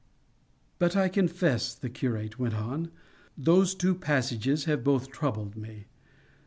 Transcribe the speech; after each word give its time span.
But 0.79 0.95
I 0.95 1.09
confess," 1.09 1.75
the 1.75 1.87
curate 1.87 2.39
went 2.39 2.55
on, 2.55 2.89
"those 3.37 3.75
two 3.75 3.93
passages 3.93 4.65
have 4.65 4.83
both 4.83 5.11
troubled 5.11 5.55
me. 5.55 5.85